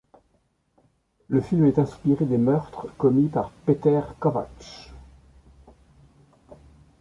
[1.29, 4.91] Le film est inspiré des meurtres commis par Péter Kovács.